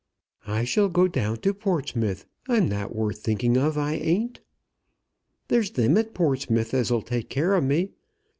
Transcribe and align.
"I 0.47 0.63
shall 0.63 0.89
go 0.89 1.07
down 1.07 1.37
to 1.41 1.53
Portsmouth. 1.53 2.25
I'm 2.49 2.67
not 2.67 2.95
worth 2.95 3.19
thinking 3.19 3.55
of, 3.55 3.77
I 3.77 3.93
ain't. 3.93 4.39
There's 5.47 5.69
them 5.73 5.95
at 5.95 6.15
Portsmouth 6.15 6.73
as'll 6.73 7.03
take 7.03 7.29
care 7.29 7.53
of 7.53 7.63
me. 7.63 7.91